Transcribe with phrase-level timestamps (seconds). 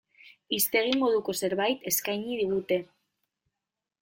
[0.55, 2.81] Hiztegi moduko zerbait eskaini digute.